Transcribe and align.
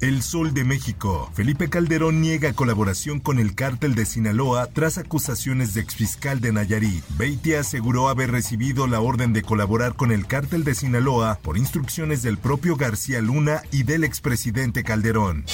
El 0.00 0.22
Sol 0.22 0.54
de 0.54 0.62
México. 0.62 1.28
Felipe 1.34 1.68
Calderón 1.68 2.20
niega 2.20 2.52
colaboración 2.52 3.18
con 3.18 3.40
el 3.40 3.56
cártel 3.56 3.96
de 3.96 4.06
Sinaloa 4.06 4.68
tras 4.68 4.96
acusaciones 4.96 5.74
de 5.74 5.80
exfiscal 5.80 6.40
de 6.40 6.52
Nayarit. 6.52 7.02
Beatty 7.16 7.54
aseguró 7.54 8.08
haber 8.08 8.30
recibido 8.30 8.86
la 8.86 9.00
orden 9.00 9.32
de 9.32 9.42
colaborar 9.42 9.94
con 9.94 10.12
el 10.12 10.26
cártel 10.26 10.62
de 10.62 10.76
Sinaloa 10.76 11.40
por 11.42 11.58
instrucciones 11.58 12.22
del 12.22 12.38
propio 12.38 12.76
García 12.76 13.20
Luna 13.20 13.62
y 13.72 13.82
del 13.82 14.04
expresidente 14.04 14.84
Calderón. 14.84 15.44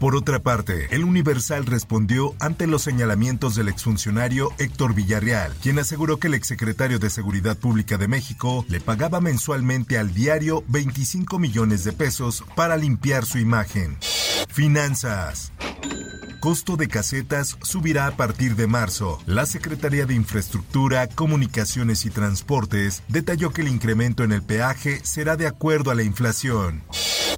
Por 0.00 0.16
otra 0.16 0.40
parte, 0.40 0.88
el 0.90 1.04
Universal 1.04 1.64
respondió 1.64 2.34
ante 2.40 2.66
los 2.66 2.82
señalamientos 2.82 3.54
del 3.54 3.68
exfuncionario 3.68 4.50
Héctor 4.58 4.94
Villarreal, 4.94 5.54
quien 5.62 5.78
aseguró 5.78 6.18
que 6.18 6.26
el 6.26 6.34
exsecretario 6.34 6.98
de 6.98 7.08
Seguridad 7.08 7.56
Pública 7.56 7.96
de 7.96 8.08
México 8.08 8.66
le 8.68 8.80
pagaba 8.80 9.20
mensualmente 9.22 9.96
al 9.96 10.12
diario 10.12 10.62
25 10.68 11.38
millones 11.38 11.84
de 11.84 11.92
pesos 11.92 12.44
para 12.54 12.76
limpiar 12.76 13.24
su 13.24 13.38
imagen. 13.38 13.93
Finanzas. 14.54 15.52
Costo 16.38 16.76
de 16.76 16.86
casetas 16.86 17.58
subirá 17.62 18.06
a 18.06 18.12
partir 18.12 18.54
de 18.54 18.68
marzo. 18.68 19.20
La 19.26 19.46
Secretaría 19.46 20.06
de 20.06 20.14
Infraestructura, 20.14 21.08
Comunicaciones 21.08 22.06
y 22.06 22.10
Transportes 22.10 23.02
detalló 23.08 23.50
que 23.50 23.62
el 23.62 23.68
incremento 23.68 24.22
en 24.22 24.30
el 24.30 24.44
peaje 24.44 25.00
será 25.02 25.36
de 25.36 25.48
acuerdo 25.48 25.90
a 25.90 25.96
la 25.96 26.04
inflación. 26.04 26.84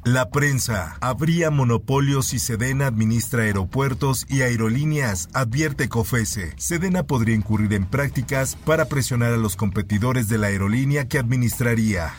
La 0.07 0.31
prensa. 0.31 0.97
Habría 1.01 1.51
monopolio 1.51 2.23
si 2.23 2.39
Sedena 2.39 2.87
administra 2.87 3.43
aeropuertos 3.43 4.25
y 4.29 4.43
aerolíneas, 4.43 5.29
advierte 5.33 5.89
COFESE. 5.89 6.55
Sedena 6.59 7.03
podría 7.03 7.35
incurrir 7.35 7.73
en 7.73 7.87
prácticas 7.87 8.55
para 8.55 8.85
presionar 8.85 9.33
a 9.33 9.37
los 9.37 9.57
competidores 9.57 10.29
de 10.29 10.39
la 10.39 10.47
aerolínea 10.47 11.09
que 11.09 11.19
administraría. 11.19 12.15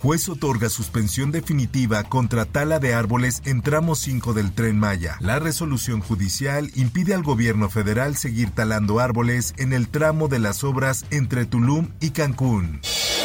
Juez 0.00 0.28
otorga 0.28 0.68
suspensión 0.68 1.30
definitiva 1.30 2.02
contra 2.02 2.44
tala 2.44 2.80
de 2.80 2.94
árboles 2.94 3.40
en 3.44 3.62
tramo 3.62 3.94
5 3.94 4.34
del 4.34 4.50
tren 4.50 4.76
Maya. 4.76 5.16
La 5.20 5.38
resolución 5.38 6.00
judicial 6.00 6.72
impide 6.74 7.14
al 7.14 7.22
gobierno 7.22 7.70
federal 7.70 8.16
seguir 8.16 8.50
talando 8.50 8.98
árboles 8.98 9.54
en 9.58 9.72
el 9.72 9.86
tramo 9.86 10.26
de 10.26 10.40
las 10.40 10.64
obras 10.64 11.06
entre 11.10 11.46
Tulum 11.46 11.90
y 12.00 12.10
Cancún. 12.10 12.80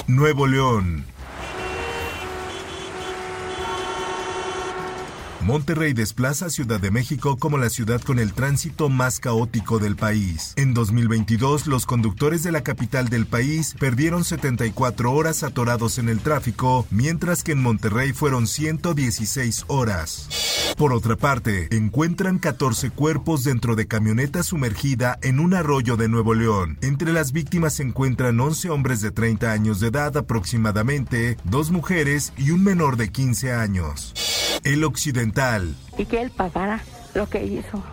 Nuevo 0.06 0.46
León. 0.46 1.04
Monterrey 5.44 5.92
desplaza 5.92 6.46
a 6.46 6.50
Ciudad 6.50 6.80
de 6.80 6.90
México 6.90 7.36
como 7.38 7.58
la 7.58 7.70
ciudad 7.70 8.02
con 8.02 8.18
el 8.18 8.34
tránsito 8.34 8.88
más 8.88 9.20
caótico 9.20 9.78
del 9.78 9.98
país. 9.98 10.54
En 10.56 10.74
2022, 10.74 11.68
los 11.68 11.86
conductores 11.86 12.44
de 12.44 12.54
la 12.54 12.64
capital 12.64 13.10
del 13.10 13.26
país 13.26 13.76
perdieron 13.78 14.24
74 14.24 15.12
horas 15.12 15.44
atorados 15.44 15.98
en 15.98 16.08
el 16.08 16.20
tráfico, 16.20 16.88
mientras 16.92 17.44
que 17.44 17.52
en 17.52 17.62
Monterrey 17.62 18.14
fueron 18.14 18.48
116 18.48 19.66
horas. 19.68 20.74
Por 20.78 20.94
otra 20.94 21.18
parte, 21.18 21.68
encuentran 21.76 22.40
14 22.40 22.92
cuerpos 22.92 23.44
dentro 23.44 23.76
de 23.76 23.86
camioneta 23.86 24.44
sumergida 24.44 25.20
en 25.22 25.42
un 25.42 25.54
arroyo 25.56 25.98
de 25.98 26.08
Nuevo 26.08 26.36
León. 26.36 26.78
Entre 26.82 27.12
las 27.12 27.34
víctimas 27.34 27.74
se 27.74 27.84
encuentran 27.84 28.40
11 28.40 28.70
hombres 28.70 29.02
de 29.02 29.12
30 29.12 29.52
años 29.52 29.82
de 29.82 29.88
edad 29.88 30.16
aproximadamente, 30.16 31.38
dos 31.44 31.70
mujeres 31.70 32.32
y 32.38 32.52
un 32.52 32.64
menor 32.64 32.96
de 32.96 33.12
15 33.12 33.52
años. 33.52 34.14
El 34.64 34.84
Occidental. 34.84 35.76
y 35.98 36.06
que 36.06 36.22
él 36.22 36.32
pagara 36.32 36.82
lo 37.14 37.30
que 37.30 37.46
hizo, 37.46 37.84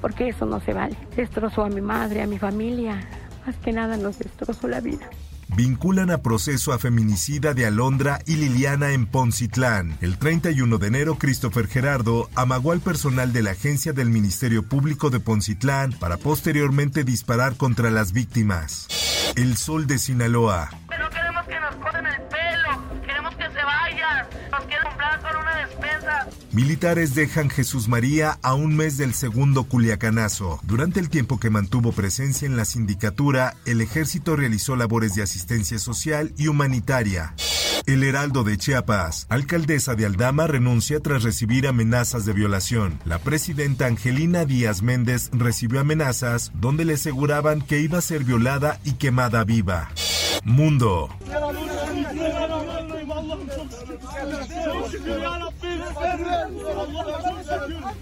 porque 0.00 0.28
eso 0.28 0.46
no 0.46 0.60
se 0.60 0.72
vale. 0.72 0.96
Destrozó 1.16 1.64
a 1.64 1.68
mi 1.68 1.80
madre, 1.80 2.22
a 2.22 2.26
mi 2.26 2.38
familia, 2.38 3.00
más 3.46 3.56
que 3.56 3.72
nada 3.72 3.96
nos 3.96 4.18
destrozó 4.18 4.68
la 4.68 4.80
vida. 4.80 5.08
Vinculan 5.56 6.10
a 6.10 6.18
proceso 6.18 6.74
a 6.74 6.78
feminicida 6.78 7.54
de 7.54 7.64
Alondra 7.64 8.20
y 8.26 8.36
Liliana 8.36 8.92
en 8.92 9.06
Poncitlán. 9.06 9.96
El 10.02 10.18
31 10.18 10.76
de 10.76 10.86
enero, 10.86 11.16
Christopher 11.16 11.66
Gerardo 11.66 12.28
amagó 12.34 12.72
al 12.72 12.80
personal 12.80 13.32
de 13.32 13.42
la 13.42 13.52
agencia 13.52 13.94
del 13.94 14.10
Ministerio 14.10 14.62
Público 14.62 15.08
de 15.08 15.20
Poncitlán 15.20 15.92
para 15.92 16.18
posteriormente 16.18 17.02
disparar 17.02 17.56
contra 17.56 17.90
las 17.90 18.12
víctimas. 18.12 18.88
El 19.36 19.56
Sol 19.56 19.86
de 19.86 19.98
Sinaloa. 19.98 20.68
Militares 26.52 27.14
dejan 27.14 27.50
Jesús 27.50 27.88
María 27.88 28.38
a 28.42 28.54
un 28.54 28.74
mes 28.74 28.96
del 28.96 29.12
segundo 29.12 29.64
Culiacanazo. 29.64 30.60
Durante 30.62 30.98
el 30.98 31.10
tiempo 31.10 31.38
que 31.38 31.50
mantuvo 31.50 31.92
presencia 31.92 32.46
en 32.46 32.56
la 32.56 32.64
sindicatura, 32.64 33.54
el 33.66 33.82
ejército 33.82 34.34
realizó 34.34 34.74
labores 34.74 35.14
de 35.14 35.22
asistencia 35.22 35.78
social 35.78 36.32
y 36.38 36.48
humanitaria. 36.48 37.34
El 37.84 38.02
Heraldo 38.02 38.44
de 38.44 38.56
Chiapas. 38.56 39.26
Alcaldesa 39.28 39.94
de 39.94 40.06
Aldama 40.06 40.46
renuncia 40.46 41.00
tras 41.00 41.22
recibir 41.22 41.66
amenazas 41.66 42.24
de 42.24 42.32
violación. 42.32 42.98
La 43.04 43.18
presidenta 43.18 43.86
Angelina 43.86 44.44
Díaz 44.46 44.82
Méndez 44.82 45.30
recibió 45.32 45.80
amenazas 45.80 46.50
donde 46.54 46.84
le 46.84 46.94
aseguraban 46.94 47.60
que 47.60 47.80
iba 47.80 47.98
a 47.98 48.02
ser 48.02 48.24
violada 48.24 48.80
y 48.84 48.92
quemada 48.92 49.44
viva. 49.44 49.90
Mundo. 50.44 51.08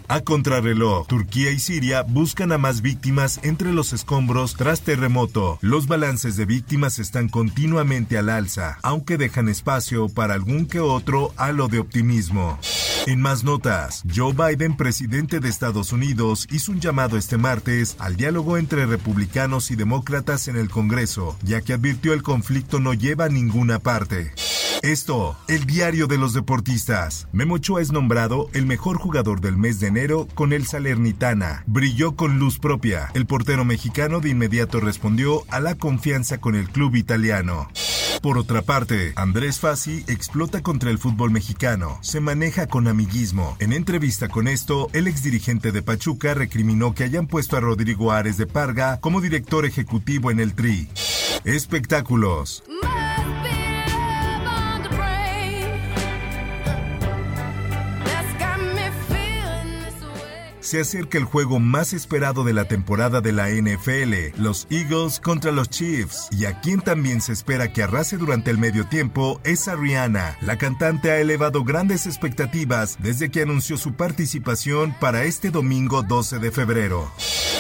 A 0.09 0.21
contrarreloj, 0.21 1.07
Turquía 1.07 1.51
y 1.51 1.59
Siria 1.59 2.03
buscan 2.03 2.53
a 2.53 2.59
más 2.59 2.81
víctimas 2.81 3.41
entre 3.43 3.73
los 3.73 3.93
escombros 3.93 4.55
tras 4.55 4.83
terremoto. 4.83 5.59
Los 5.61 5.87
balances 5.87 6.37
de 6.37 6.45
víctimas 6.45 6.99
están 6.99 7.29
continuamente 7.29 8.19
al 8.19 8.29
alza, 8.29 8.79
aunque 8.83 9.17
dejan 9.17 9.49
espacio 9.49 10.09
para 10.09 10.35
algún 10.35 10.67
que 10.67 10.81
otro 10.81 11.33
halo 11.37 11.69
de 11.69 11.81
optimismo. 11.81 12.59
En 13.07 13.21
más 13.21 13.45
notas, 13.45 14.03
Joe 14.13 14.33
Biden, 14.33 14.77
presidente 14.77 15.41
de 15.41 15.49
Estados 15.49 15.93
Unidos, 15.93 16.47
hizo 16.51 16.73
un 16.73 16.81
llamado 16.81 17.17
este 17.17 17.37
martes 17.37 17.97
al 17.99 18.17
diálogo 18.17 18.59
entre 18.59 18.85
republicanos 18.87 19.71
y 19.71 19.77
demócratas 19.77 20.49
en 20.49 20.57
el 20.57 20.69
Congreso, 20.69 21.37
ya 21.43 21.61
que 21.61 21.73
advirtió 21.73 22.13
el 22.13 22.23
conflicto 22.23 22.81
no 22.81 22.95
lleva 22.95 23.27
a 23.27 23.29
ninguna 23.29 23.79
parte. 23.79 24.33
Esto, 24.87 25.37
el 25.49 25.67
diario 25.67 26.07
de 26.07 26.17
los 26.17 26.33
deportistas. 26.33 27.27
Memo 27.33 27.55
Ochoa 27.55 27.83
es 27.83 27.91
nombrado 27.91 28.49
el 28.53 28.67
mejor 28.67 28.99
jugador 28.99 29.41
del 29.41 29.57
mes 29.57 29.81
de 29.81 29.89
enero 29.89 30.29
con 30.33 30.53
el 30.53 30.65
Salernitana. 30.65 31.65
Brilló 31.67 32.15
con 32.15 32.39
luz 32.39 32.61
propia. 32.61 33.11
El 33.15 33.27
portero 33.27 33.65
mexicano 33.65 34.21
de 34.21 34.29
inmediato 34.29 34.79
respondió 34.79 35.43
a 35.49 35.59
la 35.59 35.75
confianza 35.75 36.39
con 36.39 36.55
el 36.55 36.69
club 36.69 36.95
italiano. 36.95 37.69
Por 38.23 38.39
otra 38.39 38.63
parte, 38.63 39.13
Andrés 39.17 39.59
Fassi 39.59 40.05
explota 40.07 40.63
contra 40.63 40.93
el 40.93 40.99
fútbol 40.99 41.33
mexicano. 41.33 41.99
Se 42.01 42.21
maneja 42.21 42.69
con 42.69 42.87
amiguismo. 42.87 43.57
En 43.59 43.73
entrevista 43.73 44.29
con 44.29 44.47
esto, 44.47 44.89
el 44.93 45.09
exdirigente 45.09 45.73
de 45.73 45.83
Pachuca 45.83 46.33
recriminó 46.35 46.95
que 46.95 47.03
hayan 47.03 47.27
puesto 47.27 47.57
a 47.57 47.61
Rodrigo 47.61 48.13
Ares 48.13 48.37
de 48.37 48.47
Parga 48.47 49.01
como 49.01 49.21
director 49.21 49.67
ejecutivo 49.67 50.31
en 50.31 50.39
el 50.39 50.55
Tri. 50.55 50.89
Espectáculos. 51.43 52.63
Se 60.67 60.81
acerca 60.81 61.17
el 61.17 61.23
juego 61.23 61.61
más 61.61 61.93
esperado 61.93 62.43
de 62.43 62.53
la 62.53 62.67
temporada 62.67 63.21
de 63.21 63.31
la 63.31 63.51
NFL, 63.51 64.43
los 64.43 64.67
Eagles 64.69 65.21
contra 65.21 65.53
los 65.53 65.71
Chiefs. 65.71 66.27
Y 66.33 66.47
a 66.47 66.61
quien 66.61 66.81
también 66.81 67.21
se 67.21 67.33
espera 67.33 67.73
que 67.73 67.85
arrase 67.85 68.17
durante 68.17 68.51
el 68.51 68.59
medio 68.59 68.85
tiempo 68.89 69.41
es 69.45 69.69
a 69.69 69.77
Rihanna. 69.77 70.37
La 70.41 70.59
cantante 70.59 71.13
ha 71.13 71.21
elevado 71.21 71.63
grandes 71.63 72.07
expectativas 72.07 72.97
desde 73.01 73.31
que 73.31 73.43
anunció 73.43 73.79
su 73.79 73.93
participación 73.93 74.93
para 74.99 75.23
este 75.23 75.53
domingo 75.53 76.03
12 76.03 76.41
de 76.41 76.51
febrero. 76.51 77.13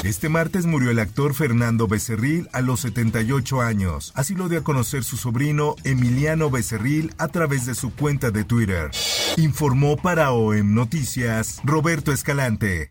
Este 0.02 0.28
martes 0.28 0.66
murió 0.66 0.90
el 0.90 0.98
actor 0.98 1.32
Fernando 1.32 1.86
Becerril 1.86 2.48
a 2.52 2.60
los 2.60 2.80
78 2.80 3.60
años. 3.60 4.10
Así 4.16 4.34
lo 4.34 4.48
dio 4.48 4.58
a 4.58 4.64
conocer 4.64 5.04
su 5.04 5.16
sobrino 5.16 5.76
Emiliano 5.84 6.50
Becerril 6.50 7.14
a 7.18 7.28
través 7.28 7.66
de 7.66 7.76
su 7.76 7.94
cuenta 7.94 8.32
de 8.32 8.42
Twitter. 8.42 8.90
Informó 9.36 9.96
para 9.96 10.32
OEM 10.32 10.74
Noticias 10.74 11.60
Roberto 11.62 12.12
Escalante. 12.12 12.90